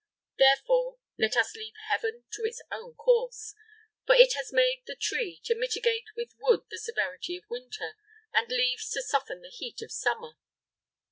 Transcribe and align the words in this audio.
Therefore, 0.39 0.97
let 1.19 1.37
us 1.37 1.53
leave 1.55 1.75
Heaven 1.87 2.23
to 2.31 2.41
its 2.43 2.59
own 2.71 2.95
course; 2.95 3.53
for 4.07 4.15
it 4.15 4.33
has 4.33 4.51
made 4.51 4.81
the 4.87 4.95
tree 4.95 5.39
to 5.43 5.53
mitigate 5.53 6.07
with 6.17 6.33
wood 6.39 6.61
the 6.71 6.79
severity 6.79 7.37
of 7.37 7.47
winter, 7.51 7.93
and 8.33 8.47
leaves 8.49 8.89
to 8.93 9.03
soften 9.03 9.41
the 9.43 9.49
heat 9.49 9.83
of 9.83 9.91
summer." 9.91 10.37